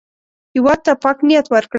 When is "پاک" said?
1.03-1.17